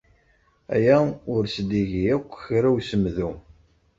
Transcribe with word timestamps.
Aya 0.75 0.97
ur 1.33 1.43
as-d-igi 1.45 2.03
akk 2.15 2.31
kra 2.45 2.69
n 2.71 2.73
usemdu. 2.77 3.31